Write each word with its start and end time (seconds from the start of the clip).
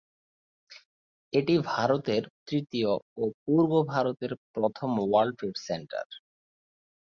এটি 1.33 1.55
ভারতের 1.69 2.23
তৃতীয় 2.47 2.91
ও 3.17 3.23
পূর্ব 3.43 3.71
ভারত 3.91 4.17
এর 4.25 4.33
প্রথম 4.55 4.89
ওয়ার্ল্ড 5.03 5.33
ট্রেড 5.39 5.55
সেন্টার। 5.67 6.05